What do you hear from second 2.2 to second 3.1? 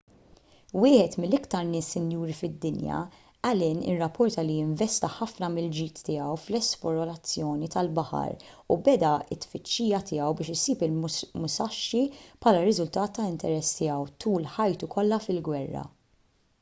fid-dinja